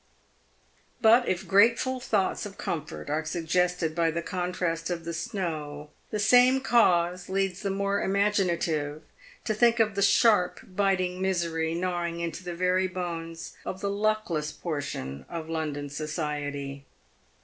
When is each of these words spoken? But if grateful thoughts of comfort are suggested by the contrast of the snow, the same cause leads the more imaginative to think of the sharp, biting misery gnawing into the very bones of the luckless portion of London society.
But 0.99 1.27
if 1.29 1.47
grateful 1.47 1.99
thoughts 1.99 2.47
of 2.47 2.57
comfort 2.57 3.07
are 3.07 3.23
suggested 3.23 3.93
by 3.93 4.09
the 4.09 4.23
contrast 4.23 4.89
of 4.89 5.05
the 5.05 5.13
snow, 5.13 5.91
the 6.09 6.17
same 6.17 6.59
cause 6.59 7.29
leads 7.29 7.61
the 7.61 7.69
more 7.69 8.01
imaginative 8.01 9.03
to 9.45 9.53
think 9.53 9.79
of 9.79 9.93
the 9.93 10.01
sharp, 10.01 10.59
biting 10.63 11.21
misery 11.21 11.75
gnawing 11.75 12.19
into 12.19 12.43
the 12.43 12.55
very 12.55 12.87
bones 12.87 13.53
of 13.63 13.81
the 13.81 13.91
luckless 13.91 14.51
portion 14.51 15.23
of 15.29 15.49
London 15.49 15.87
society. 15.87 16.83